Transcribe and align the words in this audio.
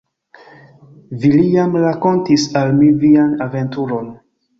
Villiam 1.25 1.77
rakontis 1.83 2.45
al 2.61 2.73
mi 2.79 2.89
vian 3.05 3.37
aventuron. 3.47 4.09